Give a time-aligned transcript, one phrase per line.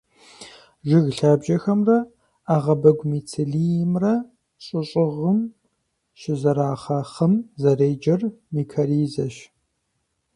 [0.87, 1.97] Жыг лъабжьэхэмрэ
[2.45, 4.13] ӏэгъэбэгу мицелиимрэ
[4.63, 5.39] щӏы щӏыгъым
[6.19, 8.21] щызэрахъэ хъым зэреджэр
[8.53, 9.35] микоризэщ.